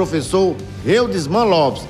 [0.00, 1.82] professor Reudisman Lopes,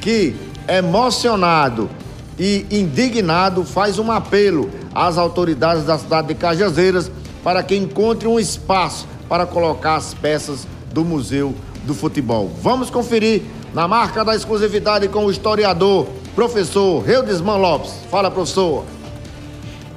[0.00, 0.36] que,
[0.68, 1.90] emocionado
[2.38, 7.10] e indignado, faz um apelo às autoridades da cidade de Cajazeiras
[7.42, 11.52] para que encontre um espaço para colocar as peças do Museu
[11.84, 12.48] do Futebol.
[12.62, 13.42] Vamos conferir
[13.74, 16.06] na marca da exclusividade com o historiador,
[16.36, 17.94] professor Reudisman Lopes.
[18.08, 18.84] Fala, professor.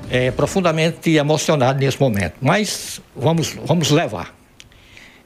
[0.09, 4.33] É profundamente emocionado nesse momento, mas vamos, vamos levar.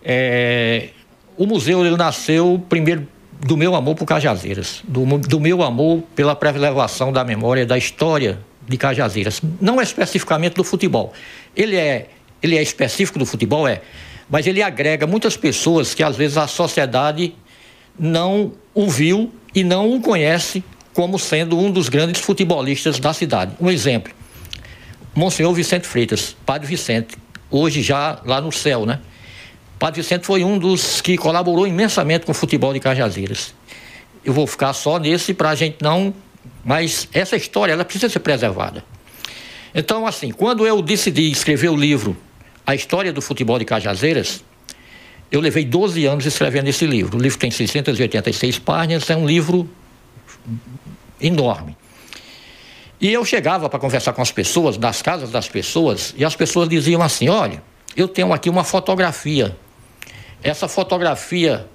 [0.04, 0.90] É,
[1.38, 3.08] o museu ele nasceu primeiro
[3.46, 8.40] do meu amor por Cajazeiras, do, do meu amor pela preservação da memória da história
[8.68, 11.14] de Cajazeiras, não especificamente do futebol.
[11.56, 12.10] Ele é,
[12.42, 13.82] ele é específico do futebol, é,
[14.30, 17.36] mas ele agrega muitas pessoas que às vezes a sociedade
[18.00, 23.54] não o viu e não o conhece como sendo um dos grandes futebolistas da cidade.
[23.60, 24.14] Um exemplo,
[25.14, 27.18] Monsenhor Vicente Freitas, Padre Vicente,
[27.52, 29.00] hoje já lá no céu, né?
[29.84, 33.54] Padre Vicente foi um dos que colaborou imensamente com o futebol de Cajazeiras.
[34.24, 36.14] Eu vou ficar só nesse para a gente não.
[36.64, 38.82] Mas essa história ela precisa ser preservada.
[39.76, 42.16] Então, assim, quando eu decidi escrever o livro
[42.66, 44.42] A História do Futebol de Cajazeiras,
[45.30, 47.18] eu levei 12 anos escrevendo esse livro.
[47.18, 49.70] O livro tem 686 páginas, é um livro
[51.20, 51.76] enorme.
[53.02, 56.70] E eu chegava para conversar com as pessoas, nas casas das pessoas, e as pessoas
[56.70, 57.62] diziam assim: olha,
[57.98, 59.54] eu tenho aqui uma fotografia
[60.44, 61.66] essa fotografia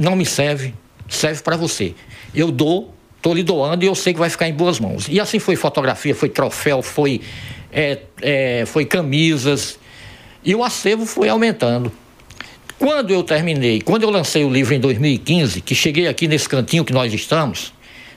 [0.00, 0.74] não me serve,
[1.08, 1.94] serve para você.
[2.34, 5.06] Eu dou, estou lhe doando e eu sei que vai ficar em boas mãos.
[5.08, 7.20] E assim foi fotografia, foi troféu, foi,
[7.72, 9.78] é, é, foi camisas.
[10.44, 11.92] E o acervo foi aumentando.
[12.78, 16.84] Quando eu terminei, quando eu lancei o livro em 2015, que cheguei aqui nesse cantinho
[16.84, 17.72] que nós estamos,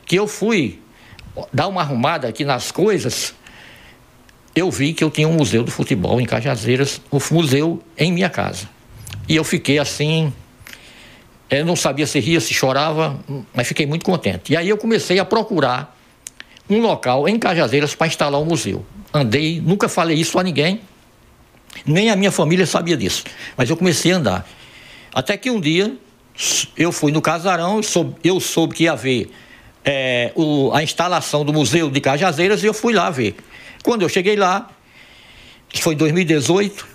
[0.06, 0.80] que eu fui
[1.52, 3.36] dar uma arrumada aqui nas coisas,
[4.56, 8.30] eu vi que eu tinha um museu do futebol em Cajazeiras, o museu em minha
[8.30, 8.75] casa.
[9.28, 10.32] E eu fiquei assim,
[11.50, 13.20] eu não sabia se ria, se chorava,
[13.54, 14.54] mas fiquei muito contente.
[14.54, 15.96] E aí eu comecei a procurar
[16.70, 18.86] um local em Cajazeiras para instalar um museu.
[19.14, 20.82] Andei, nunca falei isso a ninguém,
[21.86, 23.24] nem a minha família sabia disso.
[23.56, 24.48] Mas eu comecei a andar.
[25.14, 25.96] Até que um dia
[26.76, 29.30] eu fui no casarão, soube, eu soube que ia haver
[29.84, 33.36] é, o, a instalação do Museu de Cajazeiras e eu fui lá ver.
[33.84, 34.70] Quando eu cheguei lá,
[35.80, 36.95] foi em 2018,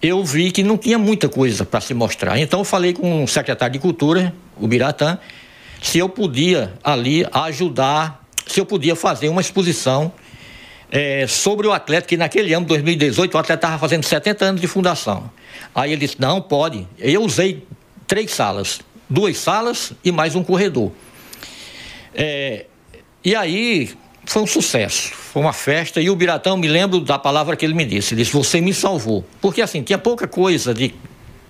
[0.00, 2.38] eu vi que não tinha muita coisa para se mostrar.
[2.38, 5.18] Então eu falei com o secretário de Cultura, o Biratã,
[5.82, 10.12] se eu podia ali ajudar, se eu podia fazer uma exposição
[10.90, 14.66] é, sobre o atleta, que naquele ano, 2018, o atleta estava fazendo 70 anos de
[14.66, 15.30] fundação.
[15.74, 16.86] Aí ele disse, não, pode.
[16.98, 17.66] Eu usei
[18.06, 20.92] três salas, duas salas e mais um corredor.
[22.14, 22.66] É,
[23.24, 23.90] e aí
[24.26, 27.74] foi um sucesso, foi uma festa e o Biratão, me lembro da palavra que ele
[27.74, 29.24] me disse, ele disse, você me salvou.
[29.40, 30.92] Porque assim, tinha pouca coisa de,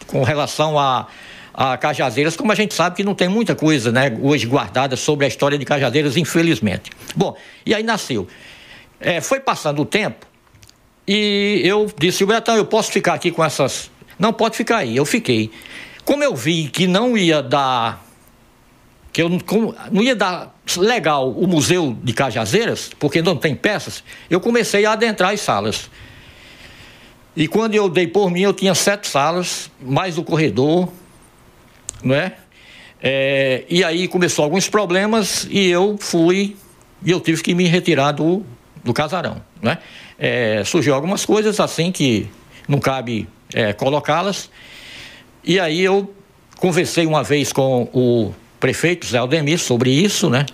[0.06, 1.06] com relação a,
[1.54, 5.24] a Cajazeiras, como a gente sabe que não tem muita coisa né, hoje guardada sobre
[5.24, 6.90] a história de Cajazeiras, infelizmente.
[7.14, 8.28] Bom, e aí nasceu.
[9.00, 10.26] É, foi passando o tempo
[11.08, 13.90] e eu disse, Biratão, eu posso ficar aqui com essas...
[14.18, 15.50] Não, pode ficar aí, eu fiquei.
[16.04, 18.05] Como eu vi que não ia dar
[19.16, 19.30] que eu
[19.90, 24.92] não ia dar legal o museu de Cajazeiras, porque não tem peças, eu comecei a
[24.92, 25.88] adentrar as salas.
[27.34, 30.92] E quando eu dei por mim, eu tinha sete salas, mais o corredor,
[32.04, 32.34] não é?
[33.02, 36.54] é e aí começou alguns problemas e eu fui,
[37.02, 38.44] e eu tive que me retirar do,
[38.84, 39.78] do casarão, né?
[40.18, 42.28] É, surgiu algumas coisas assim que
[42.68, 44.50] não cabe é, colocá-las.
[45.42, 46.14] E aí eu
[46.58, 48.34] conversei uma vez com o
[48.66, 50.44] prefeito Zé Aldemir sobre isso, né?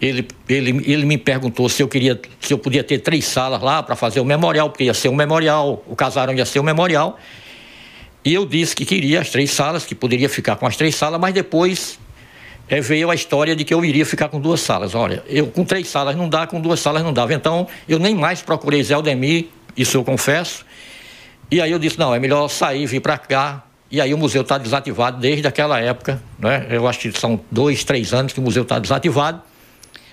[0.00, 3.84] Ele, ele, ele me perguntou se eu queria, se eu podia ter três salas lá
[3.84, 7.16] para fazer o memorial, porque ia ser um memorial, o casarão ia ser um memorial.
[8.24, 11.20] E eu disse que queria as três salas, que poderia ficar com as três salas,
[11.20, 12.00] mas depois
[12.68, 14.92] é, veio a história de que eu iria ficar com duas salas.
[14.96, 17.32] Olha, eu com três salas não dá, com duas salas não dava.
[17.32, 19.46] Então, eu nem mais procurei Zé Aldemir,
[19.76, 20.66] isso eu confesso.
[21.48, 24.42] E aí eu disse, não, é melhor sair, vir para cá, e aí o museu
[24.42, 26.66] está desativado desde aquela época, né?
[26.70, 29.40] Eu acho que são dois, três anos que o museu está desativado,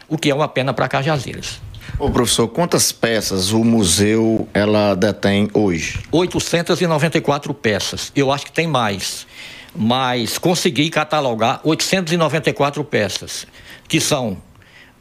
[0.08, 1.60] o que é uma pena para Cajazeiras.
[2.00, 6.00] Ô professor, quantas peças o museu ela detém hoje?
[6.12, 8.12] 894 peças.
[8.16, 9.28] Eu acho que tem mais,
[9.76, 13.46] mas consegui catalogar 894 peças,
[13.88, 14.38] que são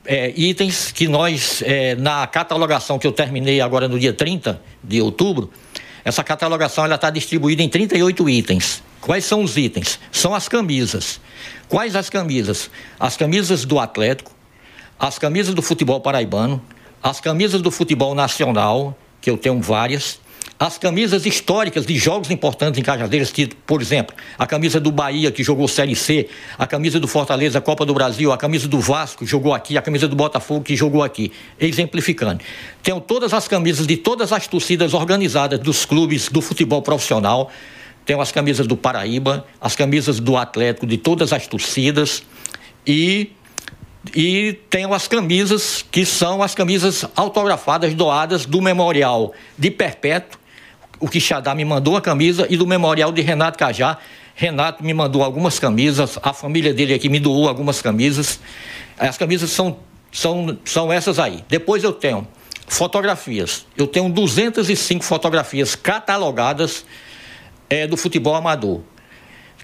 [0.04, 5.00] é, itens que nós, é, na catalogação que eu terminei agora no dia 30 de
[5.00, 5.50] outubro,
[6.04, 8.82] essa catalogação está distribuída em 38 itens.
[9.00, 9.98] Quais são os itens?
[10.10, 11.20] São as camisas.
[11.68, 12.70] Quais as camisas?
[12.98, 14.32] As camisas do Atlético,
[14.98, 16.62] as camisas do futebol paraibano,
[17.02, 20.20] as camisas do futebol nacional, que eu tenho várias,
[20.62, 25.32] as camisas históricas de jogos importantes em Cajazeiras, que, por exemplo, a camisa do Bahia,
[25.32, 29.26] que jogou Série C, a camisa do Fortaleza, Copa do Brasil, a camisa do Vasco,
[29.26, 32.44] jogou aqui, a camisa do Botafogo, que jogou aqui, exemplificando.
[32.80, 37.50] Tenho todas as camisas de todas as torcidas organizadas dos clubes do futebol profissional,
[38.06, 42.22] tenho as camisas do Paraíba, as camisas do Atlético, de todas as torcidas,
[42.86, 43.32] e
[44.16, 50.41] e tenho as camisas que são as camisas autografadas doadas do Memorial de Perpétuo
[51.02, 53.98] o Quixadá me mandou a camisa e do memorial de Renato Cajá.
[54.36, 58.38] Renato me mandou algumas camisas, a família dele aqui me doou algumas camisas.
[58.96, 59.78] As camisas são,
[60.12, 61.44] são, são essas aí.
[61.48, 62.24] Depois eu tenho
[62.68, 63.66] fotografias.
[63.76, 66.86] Eu tenho 205 fotografias catalogadas
[67.68, 68.80] é, do futebol amador.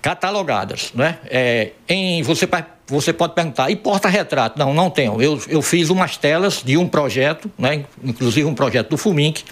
[0.02, 1.18] Catalogadas, né?
[1.26, 2.48] É, em, você,
[2.88, 4.58] você pode perguntar, e porta-retrato?
[4.58, 5.22] Não, não tenho.
[5.22, 7.84] Eu, eu fiz umas telas de um projeto, né?
[8.02, 9.44] inclusive um projeto do Fumink,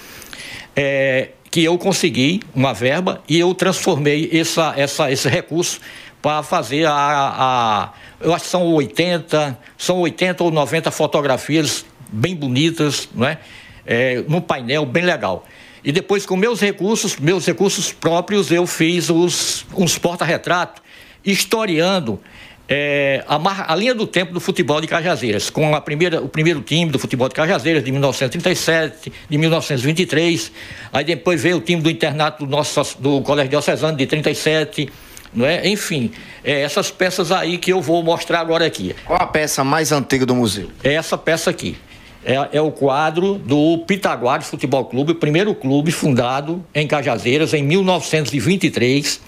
[0.74, 5.80] é, que eu consegui uma verba e eu transformei essa, essa, esse recurso
[6.20, 12.36] para fazer a, a, Eu acho que são 80, são 80 ou 90 fotografias bem
[12.36, 13.38] bonitas, não é?
[13.86, 15.46] é num painel bem legal.
[15.82, 20.82] E depois, com meus recursos, meus recursos próprios, eu fiz os, uns porta-retratos
[21.24, 22.20] historiando
[22.68, 26.60] é, a, a, linha do tempo do futebol de Cajazeiras, com a primeira, o primeiro
[26.60, 30.50] time do futebol de Cajazeiras, de 1937, de 1923.
[30.92, 34.90] Aí depois veio o time do internato do, nosso, do Colégio Diocesano, de 37.
[35.32, 35.68] Não é?
[35.68, 36.10] Enfim,
[36.42, 38.96] é essas peças aí que eu vou mostrar agora aqui.
[39.04, 40.70] Qual a peça mais antiga do museu?
[40.82, 41.76] É essa peça aqui.
[42.24, 47.62] É, é o quadro do Pitaguares Futebol Clube, o primeiro clube fundado em Cajazeiras em
[47.62, 49.20] 1923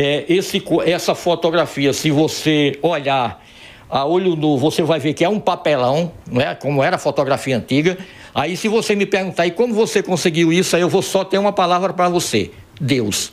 [0.00, 3.44] é, esse, essa fotografia, se você olhar
[3.90, 6.54] a olho nu, você vai ver que é um papelão, não é?
[6.54, 7.98] como era a fotografia antiga.
[8.32, 11.36] Aí, se você me perguntar, e como você conseguiu isso, aí eu vou só ter
[11.36, 13.32] uma palavra para você: Deus.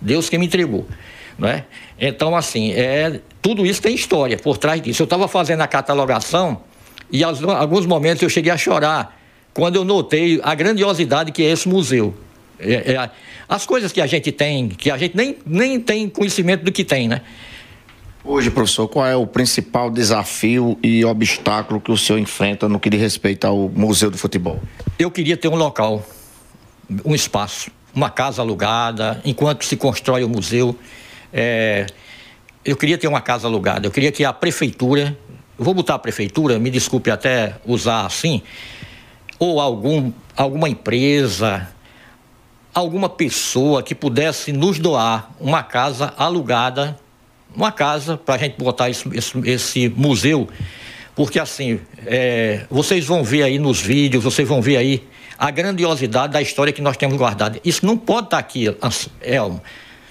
[0.00, 0.88] Deus que me entregou.
[1.38, 1.66] Não é?
[2.00, 5.02] Então, assim, é, tudo isso tem história por trás disso.
[5.02, 6.62] Eu estava fazendo a catalogação
[7.12, 9.16] e, em alguns momentos, eu cheguei a chorar
[9.54, 12.12] quando eu notei a grandiosidade que é esse museu.
[12.58, 13.10] É, é,
[13.48, 16.84] as coisas que a gente tem, que a gente nem, nem tem conhecimento do que
[16.84, 17.22] tem, né?
[18.24, 22.88] Hoje, professor, qual é o principal desafio e obstáculo que o senhor enfrenta no que
[22.88, 24.60] diz respeito ao Museu do Futebol?
[24.96, 26.06] Eu queria ter um local,
[27.04, 30.78] um espaço, uma casa alugada, enquanto se constrói o museu.
[31.32, 31.86] É,
[32.64, 35.18] eu queria ter uma casa alugada, eu queria que a prefeitura,
[35.58, 38.40] vou botar a prefeitura, me desculpe até usar assim,
[39.36, 41.68] ou algum, alguma empresa,
[42.74, 46.98] alguma pessoa que pudesse nos doar uma casa alugada,
[47.54, 50.48] uma casa para a gente botar esse, esse, esse, museu,
[51.14, 55.06] porque assim, é, vocês vão ver aí nos vídeos, vocês vão ver aí
[55.38, 57.60] a grandiosidade da história que nós temos guardada.
[57.64, 58.66] Isso não pode estar tá aqui,
[59.20, 59.60] Elmo,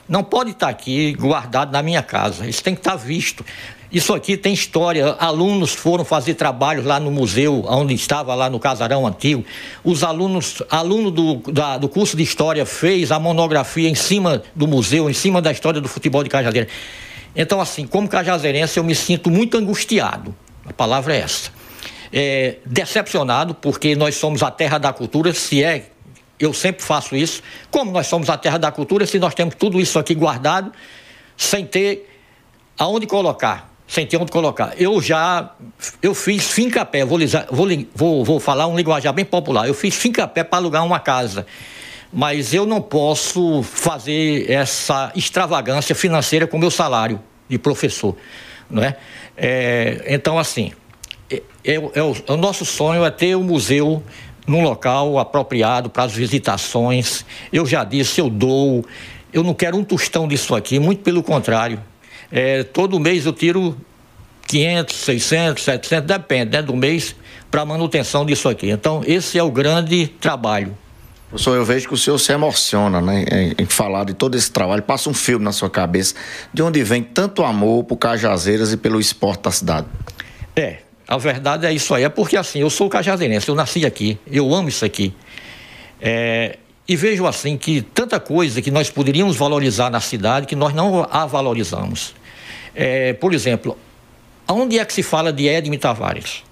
[0.08, 3.44] não pode estar tá aqui guardado na minha casa, isso tem que estar tá visto.
[3.92, 5.18] Isso aqui tem história.
[5.20, 9.44] Alunos foram fazer trabalhos lá no museu, onde estava lá no casarão antigo.
[9.84, 14.66] Os alunos, aluno do, da, do curso de história fez a monografia em cima do
[14.66, 16.70] museu, em cima da história do futebol de Cajazeira.
[17.36, 20.34] Então, assim, como cajazeirense, eu me sinto muito angustiado.
[20.66, 21.52] A palavra é essa.
[22.14, 25.90] É, decepcionado, porque nós somos a terra da cultura, se é,
[26.40, 27.42] eu sempre faço isso.
[27.70, 30.72] Como nós somos a terra da cultura, se nós temos tudo isso aqui guardado,
[31.38, 32.10] sem ter
[32.78, 34.74] aonde colocar sem ter onde colocar.
[34.78, 35.52] Eu já
[36.02, 37.20] eu fiz fincapé, vou,
[37.52, 39.68] vou, vou, vou falar um linguajar bem popular.
[39.68, 41.46] Eu fiz fincapé para alugar uma casa.
[42.10, 48.16] Mas eu não posso fazer essa extravagância financeira com meu salário de professor.
[48.70, 48.96] Não é?
[49.36, 50.72] é então, assim,
[51.30, 54.02] é, é, é o, nosso sonho é ter um museu
[54.48, 57.26] num local apropriado para as visitações.
[57.52, 58.86] Eu já disse, eu dou.
[59.34, 61.91] Eu não quero um tostão disso aqui, muito pelo contrário.
[62.32, 63.76] É, todo mês eu tiro
[64.48, 67.16] 500, 600, 700, depende né, do mês,
[67.50, 68.70] para manutenção disso aqui.
[68.70, 70.78] Então, esse é o grande trabalho.
[71.30, 74.52] Professor, eu vejo que o senhor se emociona né, em, em, falar de todo esse
[74.52, 76.14] trabalho, passa um filme na sua cabeça,
[76.54, 79.88] de onde vem tanto amor por Cajazeiras e pelo esporte da cidade.
[80.54, 84.20] É, a verdade é isso aí, é porque assim, eu sou cajazeirense, eu nasci aqui,
[84.30, 85.14] eu amo isso aqui.
[86.02, 86.58] É,
[86.88, 91.08] e vejo assim que tanta coisa que nós poderíamos valorizar na cidade que nós não
[91.10, 92.14] a valorizamos.
[92.74, 93.78] É, por exemplo,
[94.48, 96.44] onde é que se fala de Edme Tavares?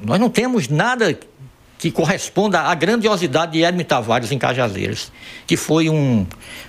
[0.00, 1.18] Nós não temos nada
[1.78, 5.12] que corresponda à grandiosidade de Edme Tavares em Cajazeiras,
[5.46, 6.26] que foi um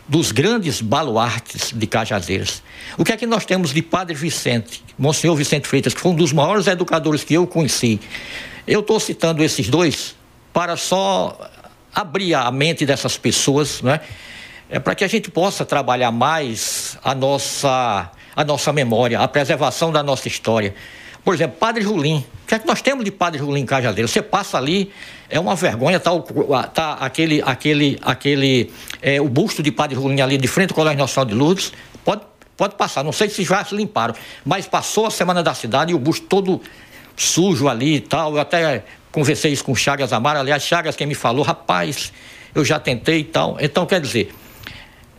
[0.08, 2.62] dos grandes baluartes de Cajazeiras.
[2.98, 6.16] O que é que nós temos de Padre Vicente, Monsenhor Vicente Freitas, que foi um
[6.16, 8.00] dos maiores educadores que eu conheci?
[8.68, 10.16] Eu estou citando esses dois
[10.52, 11.50] para só
[11.94, 14.02] abrir a mente dessas pessoas, né?
[14.70, 19.92] É para que a gente possa trabalhar mais a nossa, a nossa memória, a preservação
[19.92, 20.76] da nossa história.
[21.26, 22.24] Por exemplo, Padre Julim.
[22.44, 24.08] O que é que nós temos de Padre Julim em Cajazeiro?
[24.08, 24.92] Você passa ali,
[25.28, 26.12] é uma vergonha, tá,
[26.72, 31.00] tá aquele, aquele, aquele, é, o busto de Padre Julim ali de frente ao Colégio
[31.00, 31.74] Nacional de Lourdes.
[32.04, 32.22] Pode,
[32.56, 34.14] pode passar, não sei se já se limparam,
[34.46, 36.62] mas passou a Semana da Cidade e o busto todo
[37.18, 38.36] sujo ali e tal.
[38.36, 42.14] Eu até conversei isso com Chagas Amara, aliás, Chagas quem me falou, rapaz,
[42.54, 43.58] eu já tentei e tal.
[43.60, 44.32] Então, quer dizer,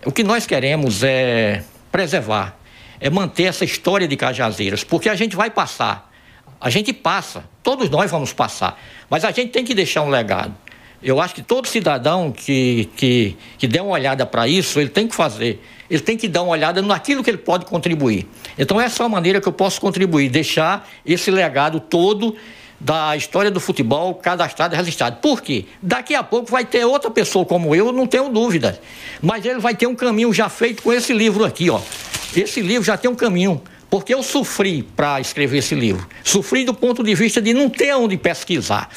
[0.05, 2.57] o que nós queremos é preservar
[3.01, 6.13] é manter essa história de Cajazeiras, porque a gente vai passar,
[6.61, 10.55] a gente passa, todos nós vamos passar, mas a gente tem que deixar um legado.
[11.03, 15.07] Eu acho que todo cidadão que, que, que der uma olhada para isso, ele tem
[15.07, 18.27] que fazer, ele tem que dar uma olhada naquilo que ele pode contribuir.
[18.59, 22.35] Então, essa é a maneira que eu posso contribuir, deixar esse legado todo
[22.81, 25.17] da história do futebol cadastrado e registrado.
[25.17, 25.65] Por quê?
[25.81, 28.81] Daqui a pouco vai ter outra pessoa como eu, não tenho dúvidas.
[29.23, 31.81] Mas ele vai ter um caminho já feito com esse livro aqui, ó.
[32.35, 33.61] Esse livro já tem um caminho.
[33.89, 36.07] Porque eu sofri para escrever esse livro.
[36.25, 38.91] Sofri do ponto de vista de não ter onde pesquisar.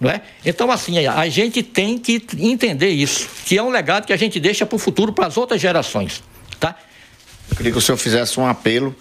[0.00, 0.22] Não é?
[0.44, 4.38] Então, assim, a gente tem que entender isso, que é um legado que a gente
[4.38, 6.22] deixa para o futuro, para as outras gerações.
[6.60, 6.76] Tá?
[7.50, 8.94] Eu queria que o senhor fizesse um apelo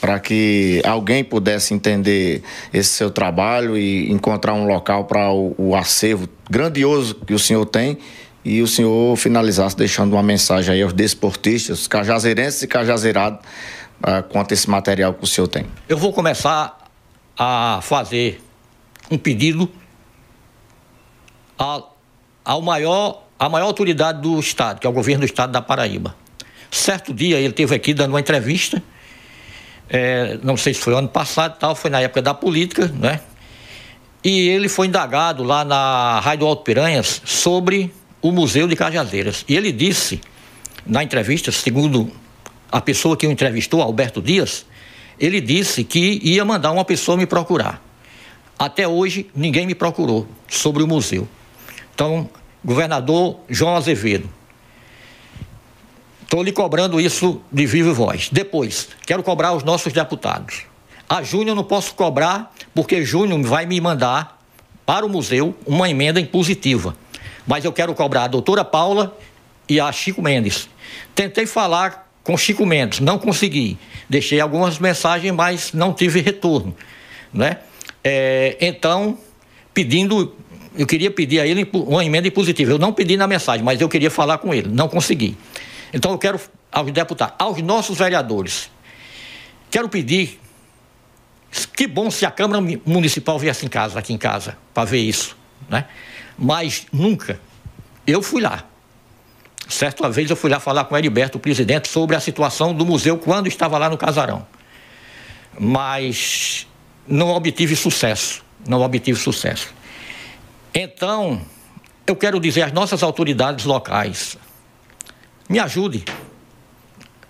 [0.00, 2.42] para que alguém pudesse entender
[2.72, 7.66] esse seu trabalho e encontrar um local para o, o, acervo grandioso que o senhor
[7.66, 7.98] tem
[8.48, 13.40] e o senhor finalizasse deixando uma mensagem aí aos desportistas, cajazeirenses e cajazeirados,
[14.00, 15.66] uh, quanto a esse material que o senhor tem.
[15.88, 16.78] Eu vou começar
[17.36, 18.42] a fazer
[19.10, 19.70] um pedido
[21.56, 21.96] ao,
[22.44, 26.16] ao maior, à maior autoridade do Estado, que é o governo do Estado da Paraíba.
[26.70, 28.82] Certo dia ele teve aqui dando uma entrevista
[29.88, 33.20] é, não sei se foi ano passado tal, foi na época da política, né?
[34.22, 39.44] E ele foi indagado lá na Rádio Alto Piranhas sobre o Museu de Cajazeiras.
[39.48, 40.20] E ele disse,
[40.86, 42.10] na entrevista, segundo
[42.70, 44.66] a pessoa que o entrevistou, Alberto Dias,
[45.18, 47.82] ele disse que ia mandar uma pessoa me procurar.
[48.58, 51.28] Até hoje, ninguém me procurou sobre o museu.
[51.94, 52.28] Então,
[52.64, 54.28] governador João Azevedo,
[56.28, 58.28] Estou lhe cobrando isso de viva voz.
[58.30, 60.64] Depois, quero cobrar os nossos deputados.
[61.08, 64.38] A Júnior não posso cobrar, porque Júnior vai me mandar
[64.84, 66.94] para o museu uma emenda impositiva.
[67.48, 69.16] Mas eu quero cobrar a doutora Paula
[69.66, 70.68] e a Chico Mendes.
[71.14, 73.78] Tentei falar com Chico Mendes, não consegui.
[74.06, 76.76] Deixei algumas mensagens, mas não tive retorno.
[77.32, 77.56] Né?
[78.04, 79.18] É, então,
[79.72, 80.36] pedindo,
[80.76, 82.70] eu queria pedir a ele uma emenda impositiva.
[82.70, 85.34] Eu não pedi na mensagem, mas eu queria falar com ele, não consegui.
[85.90, 86.38] Então eu quero
[86.70, 88.70] aos deputados, aos nossos vereadores,
[89.70, 90.38] quero pedir
[91.74, 95.34] que bom se a Câmara Municipal viesse em casa, aqui em casa, para ver isso,
[95.68, 95.86] né?
[96.38, 97.40] Mas nunca.
[98.06, 98.64] Eu fui lá.
[99.68, 102.86] Certa vez eu fui lá falar com o Heriberto, o presidente, sobre a situação do
[102.86, 104.46] museu quando estava lá no casarão.
[105.58, 106.66] Mas
[107.06, 108.42] não obtive sucesso.
[108.66, 109.74] Não obtive sucesso.
[110.74, 111.40] Então,
[112.06, 114.38] eu quero dizer às nossas autoridades locais,
[115.48, 116.04] me ajude.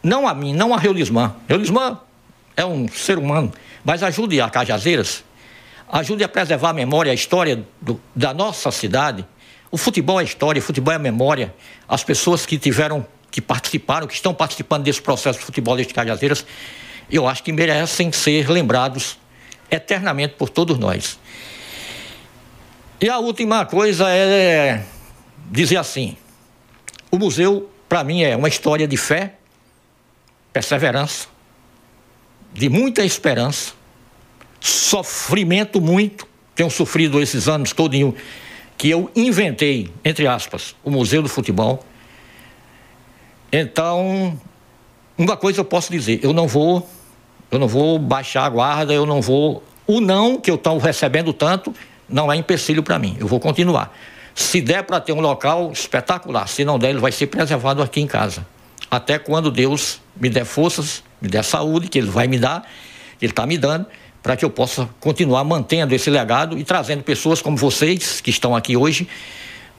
[0.03, 1.35] Não a mim, não a Reulismã.
[1.49, 2.01] Reulismã
[2.57, 3.53] é um ser humano,
[3.85, 5.25] mas ajude a Cajazeiras,
[5.91, 9.27] ajude a preservar a memória, a história do, da nossa cidade.
[9.71, 11.55] O futebol é história, o futebol é memória.
[11.89, 16.45] As pessoas que tiveram, que participaram, que estão participando desse processo de futebol de Cajazeiras,
[17.11, 19.19] eu acho que merecem ser lembrados
[19.71, 21.19] eternamente por todos nós.
[23.01, 24.85] E a última coisa é
[25.51, 26.17] dizer assim:
[27.11, 29.35] o museu para mim é uma história de fé,
[30.53, 31.29] perseverança,
[32.53, 33.73] de muita esperança,
[34.61, 36.27] sofrimento muito.
[36.55, 38.15] Tenho sofrido esses anos todinho
[38.77, 41.85] que eu inventei, entre aspas, o Museu do Futebol.
[43.53, 44.39] Então,
[45.17, 46.89] uma coisa eu posso dizer, eu não vou,
[47.51, 49.63] eu não vou baixar a guarda, eu não vou.
[49.87, 51.75] O não que eu estou recebendo tanto
[52.09, 53.17] não é empecilho para mim.
[53.19, 53.97] Eu vou continuar.
[54.35, 58.01] Se der para ter um local espetacular, se não der, ele vai ser preservado aqui
[58.01, 58.47] em casa.
[58.91, 62.65] Até quando Deus me der forças, me der saúde, que Ele vai me dar,
[63.21, 63.87] Ele está me dando,
[64.23, 68.55] para que eu possa continuar mantendo esse legado e trazendo pessoas como vocês, que estão
[68.55, 69.09] aqui hoje,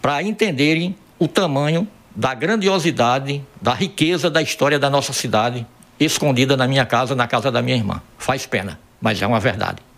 [0.02, 5.66] para entenderem o tamanho da grandiosidade, da riqueza da história da nossa cidade,
[6.00, 8.02] escondida na minha casa, na casa da minha irmã.
[8.18, 9.89] Faz pena, mas é uma verdade.